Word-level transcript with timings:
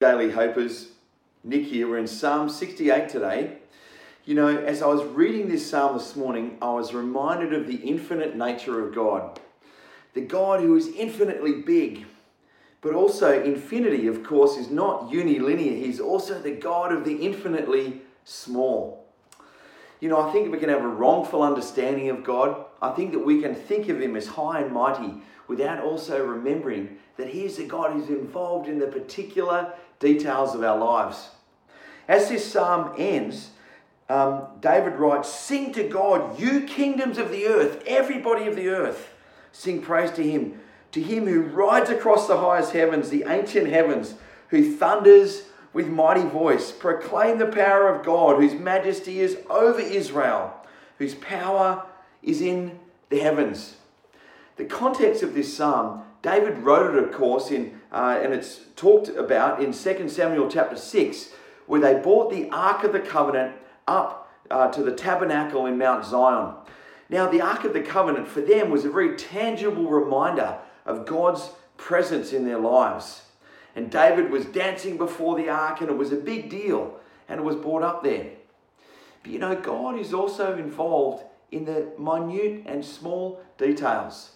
Daily 0.00 0.30
Hopers, 0.30 0.92
Nic 1.44 1.66
here. 1.66 1.86
We're 1.86 1.98
in 1.98 2.06
Psalm 2.06 2.48
68 2.48 3.10
today. 3.10 3.58
You 4.24 4.34
know, 4.34 4.48
as 4.48 4.80
I 4.80 4.86
was 4.86 5.04
reading 5.04 5.50
this 5.50 5.68
psalm 5.68 5.98
this 5.98 6.16
morning, 6.16 6.56
I 6.62 6.72
was 6.72 6.94
reminded 6.94 7.52
of 7.52 7.66
the 7.66 7.76
infinite 7.76 8.34
nature 8.34 8.82
of 8.82 8.94
God. 8.94 9.38
The 10.14 10.22
God 10.22 10.60
who 10.60 10.74
is 10.74 10.88
infinitely 10.88 11.60
big, 11.60 12.06
but 12.80 12.94
also 12.94 13.42
infinity, 13.42 14.06
of 14.06 14.24
course, 14.24 14.56
is 14.56 14.70
not 14.70 15.10
unilinear. 15.10 15.84
He's 15.84 16.00
also 16.00 16.40
the 16.40 16.52
God 16.52 16.92
of 16.92 17.04
the 17.04 17.16
infinitely 17.16 18.00
small. 18.24 18.99
You 20.00 20.08
know, 20.08 20.20
I 20.20 20.32
think 20.32 20.50
we 20.50 20.58
can 20.58 20.70
have 20.70 20.82
a 20.82 20.88
wrongful 20.88 21.42
understanding 21.42 22.08
of 22.08 22.24
God. 22.24 22.64
I 22.80 22.90
think 22.90 23.12
that 23.12 23.18
we 23.18 23.42
can 23.42 23.54
think 23.54 23.88
of 23.88 24.00
Him 24.00 24.16
as 24.16 24.26
high 24.26 24.60
and 24.60 24.72
mighty 24.72 25.22
without 25.46 25.82
also 25.82 26.24
remembering 26.24 26.98
that 27.16 27.28
He 27.28 27.44
is 27.44 27.58
a 27.58 27.64
God 27.64 27.92
who's 27.92 28.08
involved 28.08 28.68
in 28.68 28.78
the 28.78 28.86
particular 28.86 29.74
details 29.98 30.54
of 30.54 30.64
our 30.64 30.78
lives. 30.78 31.28
As 32.08 32.28
this 32.28 32.50
psalm 32.50 32.94
ends, 32.96 33.50
um, 34.08 34.46
David 34.60 34.94
writes, 34.94 35.32
Sing 35.32 35.72
to 35.74 35.84
God, 35.84 36.40
you 36.40 36.62
kingdoms 36.62 37.18
of 37.18 37.30
the 37.30 37.46
earth, 37.46 37.82
everybody 37.86 38.46
of 38.46 38.56
the 38.56 38.68
earth. 38.68 39.12
Sing 39.52 39.82
praise 39.82 40.10
to 40.12 40.22
him, 40.22 40.60
to 40.92 41.02
him 41.02 41.26
who 41.26 41.42
rides 41.42 41.90
across 41.90 42.26
the 42.26 42.38
highest 42.38 42.72
heavens, 42.72 43.10
the 43.10 43.24
ancient 43.28 43.68
heavens, 43.68 44.14
who 44.48 44.76
thunders 44.76 45.44
with 45.72 45.88
mighty 45.88 46.22
voice. 46.22 46.72
Proclaim 46.72 47.38
the 47.38 47.46
power 47.46 47.88
of 47.88 48.04
God, 48.04 48.36
whose 48.36 48.54
majesty 48.54 49.20
is 49.20 49.38
over 49.48 49.80
Israel, 49.80 50.54
whose 50.98 51.14
power 51.14 51.86
is 52.22 52.40
in 52.40 52.78
the 53.08 53.20
heavens. 53.20 53.76
The 54.56 54.64
context 54.64 55.22
of 55.22 55.34
this 55.34 55.56
psalm 55.56 56.02
David 56.22 56.58
wrote 56.58 56.94
it, 56.94 57.02
of 57.02 57.12
course, 57.12 57.50
in, 57.50 57.80
uh, 57.90 58.20
and 58.22 58.34
it's 58.34 58.60
talked 58.76 59.08
about 59.08 59.62
in 59.62 59.72
2 59.72 60.08
Samuel 60.08 60.50
chapter 60.50 60.76
6, 60.76 61.30
where 61.66 61.80
they 61.80 61.94
brought 61.94 62.30
the 62.30 62.50
Ark 62.50 62.84
of 62.84 62.92
the 62.92 63.00
Covenant 63.00 63.56
up 63.88 64.30
uh, 64.50 64.68
to 64.70 64.82
the 64.82 64.92
tabernacle 64.92 65.66
in 65.66 65.78
Mount 65.78 66.04
Zion. 66.04 66.54
Now, 67.08 67.28
the 67.28 67.40
Ark 67.40 67.64
of 67.64 67.72
the 67.72 67.80
Covenant 67.80 68.28
for 68.28 68.40
them 68.40 68.70
was 68.70 68.84
a 68.84 68.90
very 68.90 69.16
tangible 69.16 69.88
reminder 69.88 70.58
of 70.84 71.06
God's 71.06 71.50
presence 71.76 72.32
in 72.32 72.44
their 72.44 72.58
lives. 72.58 73.22
And 73.76 73.90
David 73.90 74.30
was 74.30 74.46
dancing 74.46 74.96
before 74.96 75.36
the 75.36 75.48
Ark, 75.48 75.80
and 75.80 75.90
it 75.90 75.96
was 75.96 76.12
a 76.12 76.16
big 76.16 76.50
deal, 76.50 76.98
and 77.28 77.40
it 77.40 77.42
was 77.44 77.56
brought 77.56 77.82
up 77.82 78.02
there. 78.02 78.30
But 79.22 79.32
you 79.32 79.38
know, 79.38 79.54
God 79.54 79.98
is 79.98 80.12
also 80.12 80.56
involved 80.56 81.24
in 81.52 81.64
the 81.64 81.92
minute 81.98 82.64
and 82.66 82.84
small 82.84 83.42
details. 83.58 84.32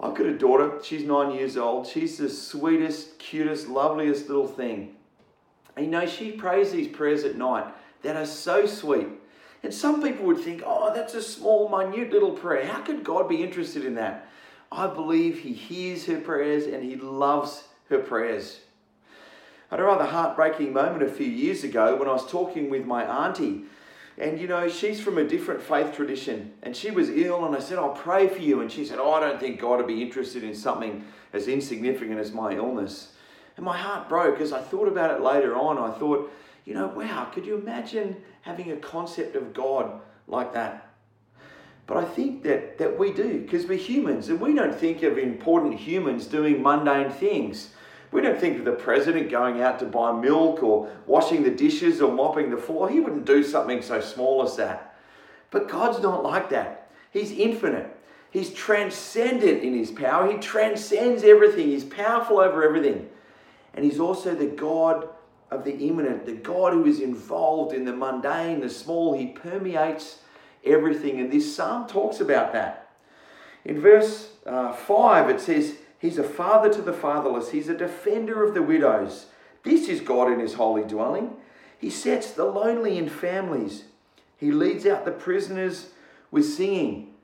I've 0.00 0.14
got 0.14 0.26
a 0.26 0.38
daughter, 0.38 0.78
she's 0.82 1.04
nine 1.04 1.34
years 1.34 1.56
old. 1.56 1.86
She's 1.86 2.18
the 2.18 2.28
sweetest, 2.28 3.18
cutest, 3.18 3.68
loveliest 3.68 4.28
little 4.28 4.46
thing. 4.46 4.94
And 5.76 5.86
you 5.86 5.90
know, 5.90 6.06
she 6.06 6.32
prays 6.32 6.70
these 6.70 6.88
prayers 6.88 7.24
at 7.24 7.36
night 7.36 7.66
that 8.02 8.16
are 8.16 8.26
so 8.26 8.66
sweet. 8.66 9.08
And 9.62 9.74
some 9.74 10.00
people 10.02 10.24
would 10.26 10.38
think, 10.38 10.62
oh, 10.64 10.92
that's 10.94 11.14
a 11.14 11.22
small, 11.22 11.68
minute 11.68 12.12
little 12.12 12.30
prayer. 12.30 12.66
How 12.66 12.80
could 12.80 13.02
God 13.02 13.28
be 13.28 13.42
interested 13.42 13.84
in 13.84 13.96
that? 13.96 14.28
I 14.70 14.86
believe 14.86 15.40
He 15.40 15.52
hears 15.52 16.06
her 16.06 16.20
prayers 16.20 16.66
and 16.66 16.84
He 16.84 16.94
loves 16.94 17.64
her 17.88 17.98
prayers. 17.98 18.60
I 19.70 19.74
had 19.74 19.80
a 19.80 19.84
rather 19.84 20.06
heartbreaking 20.06 20.72
moment 20.72 21.02
a 21.02 21.08
few 21.08 21.26
years 21.26 21.64
ago 21.64 21.96
when 21.96 22.08
I 22.08 22.12
was 22.12 22.30
talking 22.30 22.70
with 22.70 22.86
my 22.86 23.04
auntie 23.04 23.64
and 24.18 24.40
you 24.40 24.48
know, 24.48 24.68
she's 24.68 25.00
from 25.00 25.16
a 25.16 25.24
different 25.24 25.62
faith 25.62 25.94
tradition. 25.94 26.52
And 26.62 26.76
she 26.76 26.90
was 26.90 27.08
ill, 27.08 27.46
and 27.46 27.54
I 27.54 27.60
said, 27.60 27.78
I'll 27.78 27.90
pray 27.90 28.26
for 28.28 28.40
you. 28.40 28.60
And 28.60 28.70
she 28.70 28.84
said, 28.84 28.98
Oh, 28.98 29.12
I 29.12 29.20
don't 29.20 29.38
think 29.38 29.60
God 29.60 29.76
would 29.78 29.86
be 29.86 30.02
interested 30.02 30.42
in 30.42 30.54
something 30.54 31.04
as 31.32 31.46
insignificant 31.46 32.18
as 32.18 32.32
my 32.32 32.54
illness. 32.56 33.12
And 33.56 33.64
my 33.64 33.76
heart 33.76 34.08
broke 34.08 34.40
as 34.40 34.52
I 34.52 34.60
thought 34.60 34.88
about 34.88 35.12
it 35.12 35.22
later 35.22 35.54
on. 35.54 35.78
I 35.78 35.96
thought, 35.96 36.32
you 36.64 36.74
know, 36.74 36.88
wow, 36.88 37.28
could 37.32 37.46
you 37.46 37.56
imagine 37.56 38.16
having 38.42 38.72
a 38.72 38.76
concept 38.76 39.36
of 39.36 39.54
God 39.54 40.00
like 40.26 40.52
that? 40.52 40.88
But 41.86 41.96
I 41.96 42.04
think 42.04 42.42
that, 42.42 42.78
that 42.78 42.98
we 42.98 43.12
do 43.12 43.40
because 43.40 43.66
we're 43.66 43.78
humans 43.78 44.28
and 44.28 44.40
we 44.40 44.52
don't 44.52 44.74
think 44.74 45.02
of 45.02 45.16
important 45.16 45.74
humans 45.74 46.26
doing 46.26 46.62
mundane 46.62 47.10
things. 47.10 47.70
We 48.10 48.20
don't 48.22 48.40
think 48.40 48.58
of 48.58 48.64
the 48.64 48.72
president 48.72 49.30
going 49.30 49.60
out 49.60 49.78
to 49.80 49.84
buy 49.84 50.12
milk 50.12 50.62
or 50.62 50.90
washing 51.06 51.42
the 51.42 51.50
dishes 51.50 52.00
or 52.00 52.12
mopping 52.12 52.50
the 52.50 52.56
floor. 52.56 52.88
He 52.88 53.00
wouldn't 53.00 53.26
do 53.26 53.42
something 53.42 53.82
so 53.82 54.00
small 54.00 54.42
as 54.42 54.56
that. 54.56 54.96
But 55.50 55.68
God's 55.68 56.00
not 56.00 56.22
like 56.22 56.50
that. 56.50 56.90
He's 57.12 57.30
infinite. 57.32 57.94
He's 58.30 58.52
transcendent 58.52 59.62
in 59.62 59.74
his 59.74 59.90
power. 59.90 60.30
He 60.30 60.38
transcends 60.38 61.22
everything. 61.22 61.68
He's 61.68 61.84
powerful 61.84 62.38
over 62.38 62.62
everything. 62.62 63.08
And 63.74 63.84
he's 63.84 64.00
also 64.00 64.34
the 64.34 64.46
God 64.46 65.08
of 65.50 65.64
the 65.64 65.76
immanent, 65.88 66.26
the 66.26 66.32
God 66.32 66.74
who 66.74 66.84
is 66.84 67.00
involved 67.00 67.74
in 67.74 67.84
the 67.84 67.94
mundane, 67.94 68.60
the 68.60 68.68
small. 68.68 69.16
He 69.16 69.28
permeates 69.28 70.18
everything. 70.64 71.20
And 71.20 71.32
this 71.32 71.54
psalm 71.54 71.86
talks 71.86 72.20
about 72.20 72.52
that. 72.52 72.90
In 73.64 73.80
verse 73.80 74.32
uh, 74.46 74.72
5, 74.72 75.30
it 75.30 75.40
says, 75.40 75.74
He's 75.98 76.18
a 76.18 76.24
father 76.24 76.72
to 76.72 76.82
the 76.82 76.92
fatherless. 76.92 77.50
He's 77.50 77.68
a 77.68 77.76
defender 77.76 78.44
of 78.44 78.54
the 78.54 78.62
widows. 78.62 79.26
This 79.64 79.88
is 79.88 80.00
God 80.00 80.32
in 80.32 80.38
his 80.38 80.54
holy 80.54 80.84
dwelling. 80.84 81.36
He 81.78 81.90
sets 81.90 82.30
the 82.30 82.44
lonely 82.44 82.96
in 82.96 83.08
families. 83.08 83.84
He 84.36 84.52
leads 84.52 84.86
out 84.86 85.04
the 85.04 85.10
prisoners 85.10 85.90
with 86.30 86.44
singing. 86.44 87.14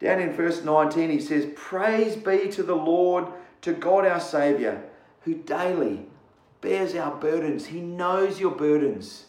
Down 0.00 0.20
in 0.20 0.32
verse 0.32 0.62
19, 0.62 1.10
he 1.10 1.20
says, 1.20 1.48
Praise 1.56 2.16
be 2.16 2.48
to 2.50 2.62
the 2.62 2.76
Lord, 2.76 3.26
to 3.62 3.72
God 3.72 4.06
our 4.06 4.20
Saviour, 4.20 4.82
who 5.22 5.34
daily 5.34 6.06
bears 6.60 6.94
our 6.94 7.16
burdens. 7.16 7.66
He 7.66 7.80
knows 7.80 8.38
your 8.38 8.52
burdens, 8.52 9.26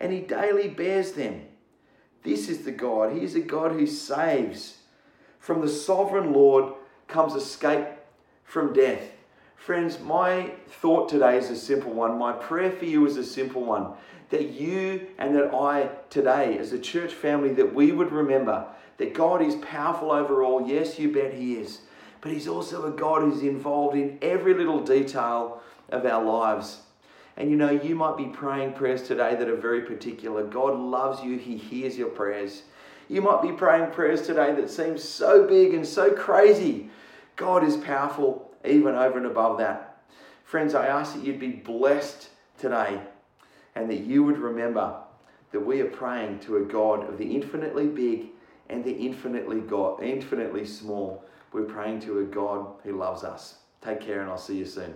and 0.00 0.12
he 0.12 0.20
daily 0.20 0.68
bears 0.68 1.12
them. 1.12 1.42
This 2.22 2.48
is 2.48 2.64
the 2.64 2.72
God. 2.72 3.12
He 3.12 3.22
is 3.22 3.34
a 3.34 3.40
God 3.40 3.72
who 3.72 3.86
saves. 3.86 4.78
From 5.38 5.60
the 5.60 5.68
sovereign 5.68 6.32
Lord 6.32 6.74
comes 7.06 7.34
escape 7.34 7.86
from 8.48 8.72
death. 8.72 9.02
Friends, 9.56 10.00
my 10.00 10.50
thought 10.80 11.10
today 11.10 11.36
is 11.36 11.50
a 11.50 11.56
simple 11.56 11.92
one. 11.92 12.18
My 12.18 12.32
prayer 12.32 12.72
for 12.72 12.86
you 12.86 13.06
is 13.06 13.18
a 13.18 13.24
simple 13.24 13.62
one. 13.62 13.92
That 14.30 14.50
you 14.50 15.06
and 15.18 15.36
that 15.36 15.54
I 15.54 15.90
today, 16.08 16.56
as 16.58 16.72
a 16.72 16.78
church 16.78 17.12
family, 17.12 17.52
that 17.54 17.74
we 17.74 17.92
would 17.92 18.10
remember 18.10 18.66
that 18.96 19.12
God 19.12 19.42
is 19.42 19.54
powerful 19.56 20.10
over 20.10 20.42
all. 20.42 20.66
Yes, 20.66 20.98
you 20.98 21.12
bet 21.12 21.34
He 21.34 21.56
is. 21.56 21.80
But 22.22 22.32
He's 22.32 22.48
also 22.48 22.86
a 22.86 22.90
God 22.90 23.20
who's 23.20 23.42
involved 23.42 23.96
in 23.96 24.18
every 24.22 24.54
little 24.54 24.80
detail 24.80 25.62
of 25.90 26.06
our 26.06 26.24
lives. 26.24 26.80
And 27.36 27.50
you 27.50 27.56
know, 27.56 27.70
you 27.70 27.94
might 27.94 28.16
be 28.16 28.26
praying 28.26 28.72
prayers 28.72 29.02
today 29.02 29.34
that 29.34 29.48
are 29.48 29.56
very 29.56 29.82
particular. 29.82 30.42
God 30.42 30.78
loves 30.78 31.22
you, 31.22 31.36
He 31.36 31.58
hears 31.58 31.98
your 31.98 32.08
prayers. 32.08 32.62
You 33.08 33.20
might 33.20 33.42
be 33.42 33.52
praying 33.52 33.90
prayers 33.90 34.22
today 34.22 34.54
that 34.54 34.70
seem 34.70 34.96
so 34.96 35.46
big 35.46 35.74
and 35.74 35.86
so 35.86 36.12
crazy. 36.12 36.90
God 37.38 37.64
is 37.64 37.76
powerful 37.76 38.50
even 38.64 38.96
over 38.96 39.16
and 39.16 39.26
above 39.26 39.58
that. 39.58 40.02
Friends, 40.44 40.74
I 40.74 40.86
ask 40.86 41.14
that 41.14 41.24
you'd 41.24 41.38
be 41.38 41.52
blessed 41.52 42.28
today 42.58 43.00
and 43.74 43.88
that 43.88 44.00
you 44.00 44.24
would 44.24 44.38
remember 44.38 44.96
that 45.52 45.64
we 45.64 45.80
are 45.80 45.86
praying 45.86 46.40
to 46.40 46.56
a 46.56 46.62
God 46.62 47.08
of 47.08 47.16
the 47.16 47.34
infinitely 47.34 47.86
big 47.86 48.26
and 48.68 48.84
the 48.84 48.92
infinitely 48.92 49.60
God, 49.60 50.02
infinitely 50.02 50.66
small. 50.66 51.24
We're 51.52 51.62
praying 51.62 52.00
to 52.00 52.18
a 52.18 52.24
God 52.24 52.66
who 52.82 52.98
loves 52.98 53.22
us. 53.24 53.58
Take 53.80 54.00
care 54.00 54.20
and 54.20 54.28
I'll 54.28 54.36
see 54.36 54.58
you 54.58 54.66
soon. 54.66 54.94